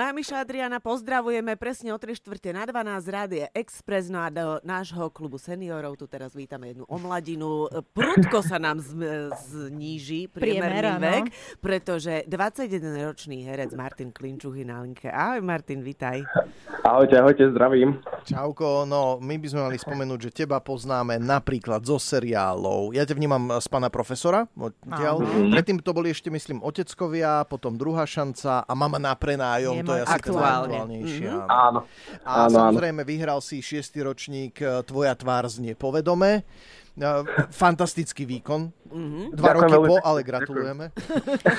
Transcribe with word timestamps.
Mamiša 0.00 0.48
Adriana, 0.48 0.80
pozdravujeme 0.80 1.60
presne 1.60 1.92
o 1.92 2.00
3 2.00 2.16
štvrte 2.16 2.56
na 2.56 2.64
12 2.64 3.04
Rádia 3.04 3.52
Express, 3.52 4.08
no 4.08 4.24
a 4.24 4.32
do 4.32 4.56
nášho 4.64 5.12
klubu 5.12 5.36
seniorov 5.36 6.00
tu 6.00 6.08
teraz 6.08 6.32
vítame 6.32 6.72
jednu 6.72 6.88
omladinu. 6.88 7.68
Prudko 7.92 8.40
sa 8.40 8.56
nám 8.56 8.80
z, 8.80 8.96
zníži 9.28 10.32
priemerný 10.32 10.96
Priemera, 10.96 10.96
vek, 10.96 11.24
no. 11.28 11.60
pretože 11.60 12.24
21-ročný 12.32 13.44
herec 13.44 13.76
Martin 13.76 14.08
Klinčuch 14.08 14.56
je 14.56 14.64
na 14.64 14.80
linke. 14.80 15.12
Ahoj 15.12 15.44
Martin, 15.44 15.84
vitaj. 15.84 16.24
Ahojte, 16.80 17.20
ahojte, 17.20 17.52
zdravím. 17.52 18.00
Čauko, 18.24 18.88
no 18.88 19.20
my 19.20 19.36
by 19.36 19.46
sme 19.52 19.60
mali 19.68 19.76
spomenúť, 19.76 20.32
že 20.32 20.48
teba 20.48 20.64
poznáme 20.64 21.20
napríklad 21.20 21.84
zo 21.84 22.00
seriálov. 22.00 22.96
Ja 22.96 23.04
ťa 23.04 23.20
vnímam 23.20 23.52
z 23.60 23.68
pána 23.68 23.92
profesora, 23.92 24.48
odtiaľ. 24.56 25.20
Predtým 25.52 25.84
to 25.84 25.92
boli 25.92 26.08
ešte, 26.08 26.32
myslím, 26.32 26.64
Oteckovia, 26.64 27.44
potom 27.44 27.76
Druhá 27.76 28.08
šanca 28.08 28.64
a 28.64 28.72
Mama 28.72 28.96
na 28.96 29.12
prenájom, 29.12 29.89
to 29.90 29.98
je 29.98 30.02
asi 30.06 30.16
aktuálnejšie. 30.22 31.30
Mm-hmm. 31.34 31.50
Áno. 31.50 31.80
A 32.22 32.32
áno, 32.46 32.54
samozrejme 32.54 33.02
áno. 33.02 33.10
vyhral 33.10 33.38
si 33.42 33.58
šiestý 33.58 34.06
ročník 34.06 34.62
e, 34.62 34.86
Tvoja 34.86 35.18
tvár 35.18 35.50
znie 35.50 35.74
povedome. 35.74 36.46
E, 36.98 37.08
fantastický 37.54 38.26
výkon. 38.26 38.72
Mm-hmm. 38.90 39.38
Dva 39.38 39.54
Ďakujem 39.54 39.70
roky 39.70 39.86
po, 39.86 39.96
ale 40.02 40.20
gratulujeme. 40.26 40.84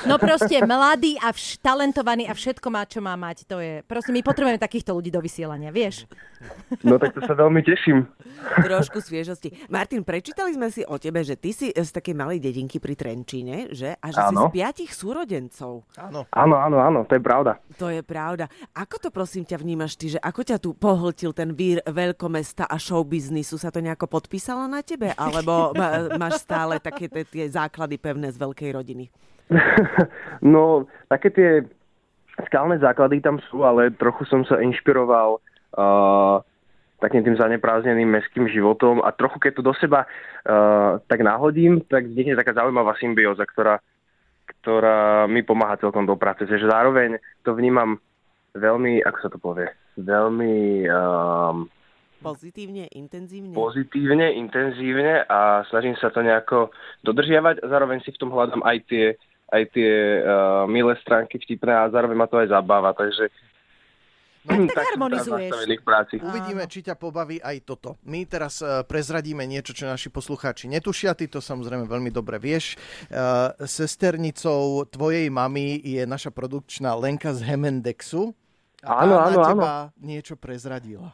No 0.04 0.20
proste 0.20 0.60
mladý 0.68 1.16
a 1.24 1.32
vš- 1.32 1.64
talentovaný 1.64 2.28
a 2.28 2.36
všetko 2.36 2.68
má, 2.68 2.84
čo 2.84 3.00
má 3.00 3.16
mať. 3.16 3.48
To 3.48 3.64
je, 3.64 3.80
proste 3.88 4.12
my 4.12 4.20
potrebujeme 4.20 4.60
takýchto 4.60 4.92
ľudí 4.92 5.08
do 5.08 5.24
vysielania, 5.24 5.72
vieš? 5.72 6.12
No 6.84 7.00
tak 7.00 7.16
to 7.16 7.24
sa 7.24 7.32
veľmi 7.32 7.64
teším. 7.64 8.04
Trošku 8.60 9.00
sviežosti. 9.00 9.54
Martin, 9.72 10.04
prečítali 10.04 10.52
sme 10.52 10.68
si 10.76 10.84
o 10.84 11.00
tebe, 11.00 11.24
že 11.24 11.40
ty 11.40 11.56
si 11.56 11.72
z 11.72 11.90
takej 11.96 12.12
malej 12.12 12.44
dedinky 12.44 12.84
pri 12.84 13.00
Trenčíne, 13.00 13.72
že? 13.72 13.96
A 14.04 14.12
že 14.12 14.20
áno. 14.20 14.52
si 14.52 14.52
z 14.52 14.56
piatich 14.60 14.92
súrodencov. 14.92 15.88
Áno. 15.96 16.28
Áno, 16.36 16.56
áno, 16.60 16.78
áno, 16.84 17.00
to 17.08 17.16
je 17.16 17.24
pravda. 17.24 17.64
To 17.80 17.88
je 17.88 18.04
pravda. 18.04 18.52
Ako 18.76 19.00
to 19.00 19.08
prosím 19.08 19.48
ťa 19.48 19.56
vnímaš 19.56 19.96
ty, 19.96 20.12
že 20.12 20.20
ako 20.20 20.42
ťa 20.44 20.58
tu 20.60 20.76
pohltil 20.76 21.32
ten 21.32 21.56
vír 21.56 21.80
veľkomesta 21.88 22.68
a 22.68 22.76
showbiznisu? 22.76 23.56
Sa 23.56 23.72
to 23.72 23.80
nejako 23.80 24.12
podpísalo 24.12 24.68
na 24.68 24.84
tebe? 24.84 25.16
Alebo 25.22 25.78
máš 26.18 26.42
stále 26.42 26.82
také 26.82 27.06
tie 27.30 27.46
základy 27.46 28.02
pevné 28.02 28.34
z 28.34 28.42
veľkej 28.42 28.70
rodiny? 28.74 29.06
no, 30.54 30.88
také 31.12 31.30
tie 31.30 31.50
skalné 32.48 32.80
základy 32.80 33.22
tam 33.22 33.38
sú, 33.52 33.62
ale 33.62 33.92
trochu 33.94 34.26
som 34.26 34.42
sa 34.48 34.58
inšpiroval 34.64 35.38
uh, 35.38 36.40
takým 37.04 37.26
tým 37.26 37.36
zaneprázdneným 37.36 38.10
mestským 38.10 38.46
životom 38.48 39.02
a 39.04 39.12
trochu 39.12 39.38
keď 39.42 39.52
to 39.60 39.64
do 39.66 39.74
seba 39.78 40.06
uh, 40.06 40.98
tak 41.06 41.22
náhodím, 41.22 41.84
tak 41.86 42.08
vznikne 42.08 42.40
taká 42.40 42.56
zaujímavá 42.56 42.96
symbióza, 42.98 43.44
ktorá, 43.44 43.82
ktorá 44.58 45.28
mi 45.28 45.44
pomáha 45.44 45.78
celkom 45.82 46.08
do 46.08 46.16
práce. 46.16 46.48
Takže 46.48 46.70
zároveň 46.70 47.20
to 47.44 47.58
vnímam 47.58 48.00
veľmi, 48.56 49.04
ako 49.04 49.18
sa 49.20 49.30
to 49.32 49.38
povie, 49.40 49.68
veľmi 50.00 50.88
um, 50.88 51.68
Pozitívne, 52.22 52.86
intenzívne? 52.94 53.54
Pozitívne, 53.58 54.38
intenzívne 54.38 55.26
a 55.26 55.66
snažím 55.74 55.98
sa 55.98 56.14
to 56.14 56.22
nejako 56.22 56.70
dodržiavať 57.02 57.66
a 57.66 57.66
zároveň 57.66 58.06
si 58.06 58.14
v 58.14 58.20
tom 58.22 58.30
hľadám 58.30 58.62
aj 58.62 58.78
tie, 58.86 59.06
aj 59.50 59.64
tie 59.74 59.92
uh, 60.22 60.70
milé 60.70 60.94
stránky 61.02 61.42
vtipné 61.42 61.74
a 61.74 61.90
zároveň 61.90 62.18
ma 62.18 62.30
to 62.30 62.38
aj 62.38 62.54
zabáva, 62.54 62.94
takže 62.94 63.34
No, 64.42 64.66
tak, 64.66 64.74
tak 64.78 64.86
harmonizuješ. 64.94 65.54
Uvidíme, 66.18 66.66
či 66.66 66.82
ťa 66.82 66.98
pobaví 66.98 67.38
aj 67.38 67.62
toto. 67.62 68.02
My 68.10 68.26
teraz 68.26 68.58
uh, 68.66 68.82
prezradíme 68.82 69.46
niečo, 69.46 69.74
čo 69.74 69.86
naši 69.86 70.10
poslucháči 70.10 70.66
netušia. 70.66 71.14
Ty 71.14 71.30
to 71.30 71.40
samozrejme 71.40 71.86
veľmi 71.86 72.10
dobre 72.10 72.42
vieš. 72.42 72.74
Uh, 73.14 73.54
sesternicou 73.62 74.90
tvojej 74.90 75.30
mamy 75.30 75.78
je 75.86 76.02
naša 76.10 76.34
produkčná 76.34 76.98
Lenka 76.98 77.38
z 77.38 77.46
Hemendexu. 77.46 78.34
A 78.82 79.06
áno, 79.06 79.22
áno, 79.22 79.40
áno. 79.46 79.66
niečo 80.02 80.34
prezradila. 80.34 81.14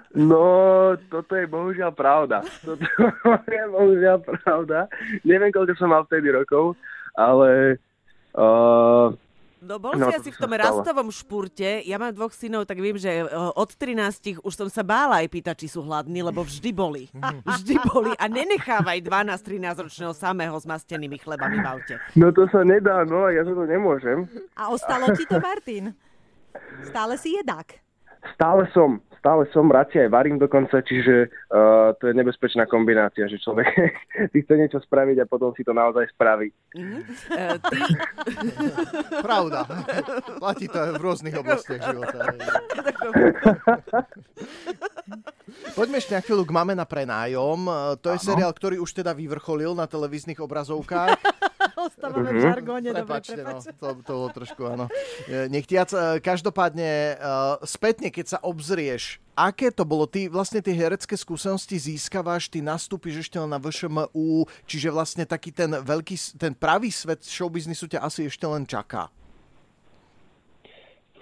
No, 0.11 0.43
toto 1.07 1.39
je 1.39 1.47
bohužiaľ 1.47 1.95
pravda. 1.95 2.43
Toto 2.63 2.83
je 3.47 3.65
bohužiaľ 3.71 4.17
pravda. 4.19 4.91
Neviem, 5.23 5.55
koľko 5.55 5.73
som 5.79 5.91
mal 5.91 6.03
vtedy 6.03 6.35
rokov, 6.35 6.75
ale 7.15 7.79
uh, 8.35 9.15
No 9.61 9.77
bol 9.77 9.93
no, 9.93 10.09
si 10.09 10.17
asi 10.17 10.29
v 10.33 10.41
tom 10.41 10.57
rastovom 10.57 11.13
špurte. 11.13 11.85
Ja 11.85 12.01
mám 12.01 12.09
dvoch 12.17 12.33
synov, 12.33 12.65
tak 12.65 12.81
viem, 12.81 12.97
že 12.97 13.21
eh, 13.21 13.29
od 13.29 13.69
13 13.69 14.41
už 14.41 14.53
som 14.57 14.65
sa 14.73 14.81
bála 14.81 15.21
aj 15.21 15.29
pýtať, 15.29 15.55
či 15.61 15.67
sú 15.69 15.85
hladní, 15.85 16.25
lebo 16.25 16.41
vždy 16.41 16.73
boli. 16.73 17.05
Vždy 17.45 17.77
boli. 17.85 18.11
A 18.17 18.25
nenechávaj 18.25 19.05
12-13 19.05 19.85
ročného 19.85 20.13
samého 20.17 20.57
s 20.57 20.65
mastenými 20.65 21.21
chlebami 21.21 21.61
v 21.61 21.67
aute. 21.69 21.95
No 22.17 22.33
to 22.33 22.49
sa 22.49 22.65
nedá, 22.65 23.05
no 23.05 23.29
ja 23.29 23.45
za 23.45 23.53
to 23.53 23.69
nemôžem. 23.69 24.25
A 24.57 24.73
ostalo 24.73 25.13
ti 25.13 25.29
to, 25.29 25.37
Martin? 25.45 25.93
Stále 26.81 27.21
si 27.21 27.37
jedák. 27.37 27.77
Stále 28.33 28.65
som, 28.73 28.97
stále 29.21 29.45
som, 29.53 29.69
radšej 29.69 30.09
aj 30.09 30.11
varím 30.11 30.41
dokonca, 30.41 30.81
čiže 30.81 31.29
uh, 31.29 31.93
to 32.01 32.09
je 32.09 32.13
nebezpečná 32.17 32.65
kombinácia, 32.65 33.29
že 33.29 33.37
človek 33.37 33.69
si 34.33 34.41
chce 34.41 34.53
niečo 34.57 34.81
spraviť 34.81 35.21
a 35.21 35.29
potom 35.29 35.53
si 35.53 35.61
to 35.61 35.77
naozaj 35.77 36.09
spraví. 36.09 36.49
Mm-hmm. 36.73 37.01
Uh, 37.29 37.55
ty... 37.69 37.77
Pravda. 39.21 39.69
Platí 40.41 40.65
to 40.65 40.77
aj 40.81 40.91
v 40.97 41.01
rôznych 41.05 41.35
oblastiach 41.37 41.81
života. 41.85 42.17
Poďme 45.77 46.01
ešte 46.01 46.17
na 46.17 46.21
chvíľu 46.25 46.43
k 46.49 46.55
Máme 46.57 46.73
na 46.73 46.89
prenájom. 46.89 47.69
To 48.01 48.07
je 48.09 48.17
ano. 48.17 48.25
seriál, 48.25 48.51
ktorý 48.51 48.81
už 48.81 49.05
teda 49.05 49.13
vyvrcholil 49.13 49.77
na 49.77 49.85
televíznych 49.85 50.41
obrazovkách. 50.41 51.21
Ostávame 51.77 52.31
mm-hmm. 52.31 52.39
v 52.39 52.43
žargóne. 52.43 52.89
Prepačte, 52.91 53.41
no, 53.41 53.61
to, 53.61 53.87
to 54.03 54.11
bolo 54.11 54.29
trošku, 54.33 54.61
áno. 54.67 54.85
Nechtiac, 55.27 56.19
každopádne, 56.19 57.15
uh, 57.17 57.61
spätne, 57.63 58.11
keď 58.11 58.25
sa 58.35 58.37
obzrieš, 58.43 59.23
aké 59.37 59.71
to 59.71 59.87
bolo? 59.87 60.05
Ty 60.05 60.27
vlastne 60.27 60.59
tie 60.59 60.75
herecké 60.75 61.15
skúsenosti 61.15 61.79
získavaš, 61.79 62.51
ty 62.51 62.59
nastúpiš 62.59 63.27
ešte 63.27 63.39
len 63.39 63.49
na 63.49 63.59
VŠMU, 63.61 64.45
čiže 64.67 64.91
vlastne 64.91 65.23
taký 65.23 65.55
ten 65.55 65.71
veľký, 65.71 66.37
ten 66.37 66.51
pravý 66.51 66.91
svet 66.91 67.23
showbiznisu 67.23 67.87
ťa 67.87 68.03
asi 68.03 68.27
ešte 68.27 68.43
len 68.45 68.67
čaká. 68.67 69.07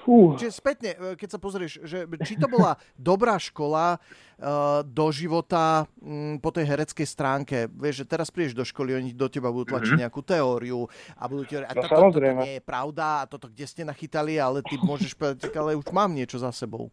Fú. 0.10 0.34
Čiže 0.34 0.58
spätne, 0.58 0.90
e, 0.98 1.14
keď 1.14 1.38
sa 1.38 1.40
pozrieš, 1.40 1.86
že 1.86 2.10
či 2.26 2.34
to 2.34 2.50
bola 2.50 2.74
dobrá 2.98 3.38
škola 3.38 4.02
uh, 4.02 4.82
do 4.82 5.06
života 5.14 5.86
um, 6.02 6.42
po 6.42 6.50
tej 6.50 6.66
hereckej 6.66 7.06
stránke. 7.06 7.70
Vieš, 7.70 8.02
že 8.02 8.06
teraz 8.10 8.34
prídeš 8.34 8.58
do 8.58 8.66
školy, 8.66 8.98
oni 8.98 9.14
do 9.14 9.30
teba 9.30 9.54
budú 9.54 9.70
tlačiť 9.70 9.86
mm-hmm. 9.94 10.02
nejakú 10.10 10.22
teóriu 10.26 10.90
a 11.14 11.30
budú 11.30 11.46
ti 11.46 11.54
hovoriť, 11.54 11.70
a 11.70 11.78
no, 11.78 11.82
toto, 11.86 12.18
toto 12.18 12.42
nie 12.42 12.58
je 12.58 12.64
pravda 12.66 13.06
a 13.22 13.28
toto 13.30 13.54
kde 13.54 13.70
ste 13.70 13.86
nachytali, 13.86 14.42
ale 14.42 14.66
ty 14.66 14.82
môžeš 14.82 15.14
povedať, 15.14 15.54
ale 15.54 15.78
už 15.78 15.86
mám 15.94 16.10
niečo 16.10 16.42
za 16.42 16.50
sebou. 16.50 16.90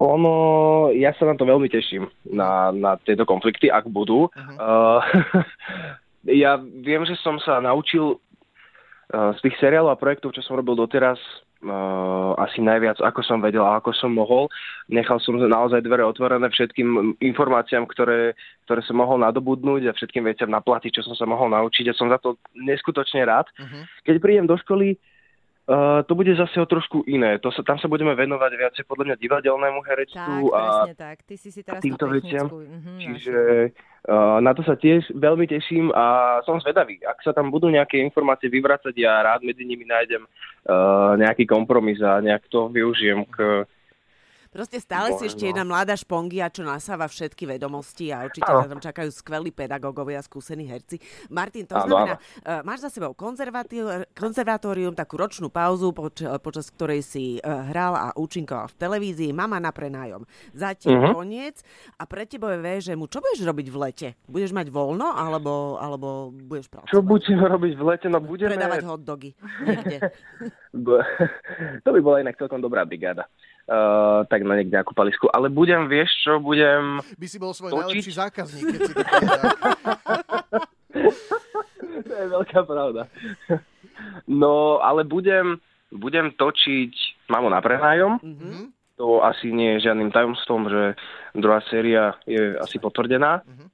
Ono, 0.00 0.32
ja 0.96 1.12
sa 1.20 1.28
na 1.28 1.36
to 1.36 1.44
veľmi 1.44 1.68
teším, 1.68 2.08
na, 2.32 2.72
na 2.72 2.96
tieto 2.96 3.28
konflikty, 3.28 3.68
ak 3.68 3.92
budú. 3.92 4.32
Uh-huh. 4.32 4.56
Uh, 6.26 6.32
ja 6.32 6.58
viem, 6.58 7.06
že 7.06 7.14
som 7.22 7.38
sa 7.38 7.62
naučil 7.62 8.16
uh, 8.16 9.30
z 9.36 9.40
tých 9.46 9.56
seriálov 9.62 9.94
a 9.94 10.00
projektov, 10.00 10.34
čo 10.34 10.42
som 10.42 10.58
robil 10.58 10.74
doteraz, 10.74 11.20
asi 12.36 12.62
najviac, 12.62 13.00
ako 13.02 13.20
som 13.22 13.38
vedel 13.42 13.64
a 13.64 13.78
ako 13.78 13.92
som 13.92 14.12
mohol. 14.12 14.48
Nechal 14.90 15.18
som 15.22 15.36
naozaj 15.36 15.82
dvere 15.82 16.06
otvorené 16.06 16.46
všetkým 16.48 17.18
informáciám, 17.20 17.86
ktoré, 17.88 18.34
ktoré 18.68 18.80
som 18.84 18.98
mohol 18.98 19.22
nadobudnúť 19.22 19.90
a 19.90 19.96
všetkým 19.96 20.26
veciam 20.26 20.50
na 20.50 20.62
platy, 20.62 20.90
čo 20.90 21.02
som 21.02 21.14
sa 21.14 21.26
mohol 21.26 21.50
naučiť 21.52 21.90
a 21.90 21.96
som 21.96 22.10
za 22.10 22.18
to 22.18 22.38
neskutočne 22.54 23.24
rád. 23.26 23.46
Uh-huh. 23.56 23.82
Keď 24.06 24.14
prídem 24.22 24.46
do 24.46 24.56
školy, 24.56 24.98
Uh, 25.66 26.06
to 26.06 26.14
bude 26.14 26.30
zase 26.30 26.62
o 26.62 26.66
trošku 26.70 27.02
iné. 27.10 27.42
To 27.42 27.50
sa, 27.50 27.58
tam 27.66 27.74
sa 27.82 27.90
budeme 27.90 28.14
venovať 28.14 28.52
viacej 28.54 28.84
podľa 28.86 29.04
mňa 29.10 29.16
divadelnému 29.18 29.82
herectvu 29.82 30.54
tak, 30.54 30.62
a 30.62 30.64
tak. 30.94 31.16
Ty 31.26 31.34
si 31.34 31.50
si 31.50 31.66
teraz 31.66 31.82
týmto 31.82 32.06
veciam. 32.06 32.46
Mm-hmm, 32.46 32.98
Čiže 33.02 33.36
uh, 33.66 33.74
na 34.14 34.54
to 34.54 34.62
sa 34.62 34.78
tiež 34.78 35.10
veľmi 35.18 35.50
teším 35.50 35.90
a 35.90 36.38
som 36.46 36.62
zvedavý. 36.62 37.02
Ak 37.02 37.18
sa 37.26 37.34
tam 37.34 37.50
budú 37.50 37.66
nejaké 37.66 37.98
informácie 37.98 38.46
vyvracať, 38.46 38.94
ja 38.94 39.18
rád 39.18 39.42
medzi 39.42 39.66
nimi 39.66 39.82
nájdem 39.82 40.22
uh, 40.22 41.18
nejaký 41.18 41.42
kompromis 41.42 41.98
a 41.98 42.22
nejak 42.22 42.46
to 42.46 42.70
využijem 42.70 43.26
k 43.26 43.66
Proste 44.56 44.80
stále 44.80 45.12
si 45.20 45.28
ešte 45.28 45.52
jedna 45.52 45.68
mladá 45.68 45.92
špongia, 45.92 46.48
čo 46.48 46.64
nasáva 46.64 47.04
všetky 47.04 47.44
vedomosti 47.44 48.08
a 48.08 48.24
určite 48.24 48.48
sa 48.48 48.64
tam 48.64 48.80
čakajú 48.80 49.12
skvelí 49.12 49.52
pedagógovia, 49.52 50.24
skúsení 50.24 50.64
herci. 50.64 50.96
Martin, 51.28 51.68
to 51.68 51.76
znamená, 51.76 52.16
uh, 52.16 52.64
máš 52.64 52.88
za 52.88 52.96
sebou 52.96 53.12
konzervatórium, 53.12 54.96
takú 54.96 55.20
ročnú 55.20 55.52
pauzu, 55.52 55.92
poč- 55.92 56.24
počas 56.40 56.72
ktorej 56.72 57.04
si 57.04 57.36
uh, 57.44 57.68
hral 57.68 57.92
a 57.92 58.06
účinkoval 58.16 58.72
v 58.72 58.76
televízii, 58.80 59.36
mama 59.36 59.60
na 59.60 59.76
prenájom. 59.76 60.24
Zatiaľ 60.56 61.04
uh-huh. 61.04 61.12
koniec 61.20 61.60
a 62.00 62.08
pre 62.08 62.24
teba 62.24 62.56
je 62.56 62.88
že 62.88 62.96
mu 62.96 63.12
čo 63.12 63.20
budeš 63.20 63.44
robiť 63.44 63.66
v 63.68 63.76
lete? 63.76 64.08
Budeš 64.24 64.56
mať 64.56 64.72
voľno 64.72 65.12
alebo, 65.12 65.76
alebo 65.76 66.32
budeš 66.32 66.72
pracovať? 66.72 66.96
Čo 66.96 67.04
budeme 67.04 67.44
robiť 67.44 67.72
v 67.76 67.82
lete? 67.84 68.06
No 68.08 68.24
budeme... 68.24 68.56
Predávať 68.56 68.88
hot 68.88 69.04
dogy. 69.04 69.36
to 71.84 71.88
by 71.92 72.00
bola 72.00 72.24
inak 72.24 72.40
celkom 72.40 72.64
dobrá 72.64 72.88
brigáda. 72.88 73.28
Uh, 73.66 74.22
tak 74.30 74.46
na 74.46 74.54
niekde 74.54 74.78
nejakú 74.78 74.94
palisku. 74.94 75.26
Ale 75.34 75.50
budem, 75.50 75.90
vieš 75.90 76.14
čo, 76.22 76.38
budem... 76.38 77.02
By 77.18 77.26
si 77.26 77.34
bol 77.42 77.50
svoj 77.50 77.74
točiť? 77.74 77.82
najlepší 77.82 78.14
zákazník, 78.14 78.62
keď 78.62 78.78
si 78.78 78.94
to 78.94 79.02
To 82.06 82.12
je 82.14 82.26
veľká 82.30 82.60
pravda. 82.62 83.10
No, 84.30 84.78
ale 84.78 85.02
budem, 85.02 85.58
budem 85.90 86.30
točiť 86.38 86.92
Mamu 87.26 87.50
na 87.50 87.58
prenájom. 87.58 88.22
Mm-hmm. 88.22 88.62
To 89.02 89.20
asi 89.20 89.52
nie 89.52 89.76
je 89.76 89.90
žiadnym 89.90 90.14
tajomstvom, 90.14 90.70
že 90.70 90.82
druhá 91.36 91.60
séria 91.68 92.16
je 92.24 92.56
asi 92.62 92.78
potvrdená. 92.78 93.42
Mm-hmm. 93.42 93.68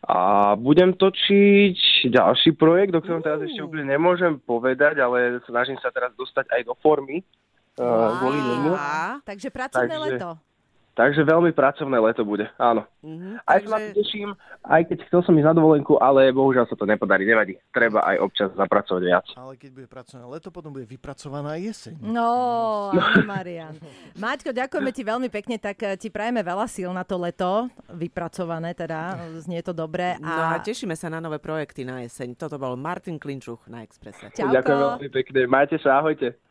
A 0.00 0.18
budem 0.56 0.96
točiť 0.96 2.08
ďalší 2.08 2.56
projekt, 2.56 2.96
o 2.96 3.04
ktorom 3.04 3.20
teraz 3.20 3.44
ešte 3.44 3.60
úplne 3.60 3.84
nemôžem 3.84 4.40
povedať, 4.40 4.96
ale 4.96 5.44
snažím 5.44 5.76
sa 5.76 5.92
teraz 5.92 6.16
dostať 6.16 6.48
aj 6.56 6.62
do 6.64 6.74
formy. 6.80 7.20
Wow. 7.80 9.24
Takže 9.24 9.48
pracovné 9.48 9.96
Takže, 9.96 10.04
leto. 10.12 10.30
Takže 10.90 11.22
veľmi 11.24 11.54
pracovné 11.56 11.96
leto 12.02 12.26
bude, 12.28 12.50
áno. 12.60 12.84
Mm-hmm, 13.00 13.46
aj 13.46 13.58
takže... 13.62 13.68
sa 13.70 13.72
na 13.72 13.78
to 13.80 13.90
teším, 13.96 14.28
aj 14.66 14.82
keď 14.84 14.98
chcel 15.08 15.20
som 15.24 15.38
ísť 15.38 15.48
na 15.48 15.56
dovolenku, 15.56 15.96
ale 15.96 16.34
bohužiaľ 16.34 16.68
sa 16.68 16.76
to 16.76 16.84
nepodarí, 16.84 17.24
nevadí. 17.24 17.56
Treba 17.72 18.04
aj 18.04 18.16
občas 18.20 18.50
zapracovať 18.52 19.02
viac. 19.06 19.24
Ale 19.32 19.56
keď 19.56 19.70
bude 19.70 19.88
pracovné 19.88 20.26
leto, 20.28 20.52
potom 20.52 20.74
bude 20.74 20.84
vypracovaná 20.84 21.56
jeseň. 21.56 21.94
No, 22.04 22.90
no. 22.92 23.02
Marian. 23.24 23.78
Maťko, 24.18 24.52
ďakujeme 24.52 24.90
ti 24.92 25.02
veľmi 25.06 25.28
pekne, 25.32 25.56
tak 25.56 25.78
eh, 25.86 25.96
ti 25.96 26.12
prajeme 26.12 26.42
veľa 26.42 26.66
síl 26.66 26.92
na 26.92 27.06
to 27.06 27.16
leto, 27.16 27.70
vypracované 27.88 28.76
teda, 28.76 29.16
znie 29.40 29.64
to 29.64 29.72
dobre. 29.72 30.20
A... 30.20 30.26
No 30.26 30.42
a 30.52 30.60
tešíme 30.60 30.98
sa 31.00 31.06
na 31.06 31.22
nové 31.22 31.40
projekty 31.40 31.86
na 31.86 32.02
jeseň. 32.04 32.34
Toto 32.34 32.58
bol 32.58 32.76
Martin 32.76 33.16
Klinčuch 33.16 33.62
na 33.70 33.86
Expresse. 33.86 34.28
Čauko. 34.34 34.52
Ďakujem 34.52 34.78
veľmi 34.84 35.08
pekne, 35.14 35.40
majte 35.48 35.78
sa, 35.80 36.02
ahojte. 36.02 36.49